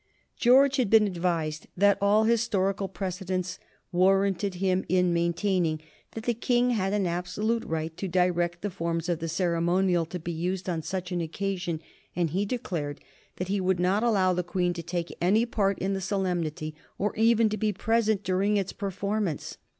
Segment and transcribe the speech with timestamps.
[0.35, 3.59] George had been advised that all historical precedents
[3.91, 5.79] warranted him in maintaining
[6.13, 10.17] that the King had an absolute right to direct the forms of the ceremonial to
[10.17, 11.79] be used on such an occasion,
[12.15, 12.99] and he declared
[13.35, 17.15] that he would not allow the Queen to take any part in the solemnity or
[17.15, 19.59] even to be present during its performance.